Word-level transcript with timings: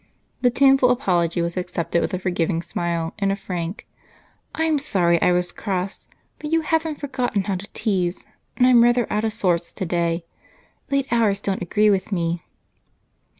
The 0.41 0.49
tuneful 0.49 0.89
apology 0.89 1.43
was 1.43 1.55
accepted 1.55 2.01
with 2.01 2.11
a 2.15 2.17
forgiving 2.17 2.63
smile 2.63 3.13
and 3.19 3.31
a 3.31 3.35
frank 3.35 3.85
"I'm 4.55 4.79
sorry 4.79 5.21
I 5.21 5.31
was 5.31 5.51
cross, 5.51 6.07
but 6.39 6.51
you 6.51 6.61
haven't 6.61 6.95
forgotten 6.99 7.43
how 7.43 7.53
to 7.57 7.67
tease, 7.71 8.25
and 8.57 8.65
I'm 8.65 8.83
rather 8.83 9.05
out 9.13 9.25
of 9.25 9.31
sorts 9.33 9.71
today. 9.71 10.25
Late 10.89 11.05
hours 11.13 11.39
don't 11.39 11.61
agree 11.61 11.91
with 11.91 12.11
me." 12.11 12.41